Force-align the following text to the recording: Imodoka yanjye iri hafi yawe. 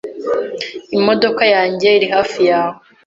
Imodoka 0.97 1.43
yanjye 1.55 1.87
iri 1.97 2.07
hafi 2.15 2.39
yawe. 2.49 2.79